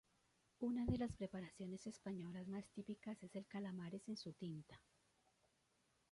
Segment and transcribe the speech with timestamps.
[0.61, 4.81] Una de las preparaciones españolas más típicas es el calamares en su tinta.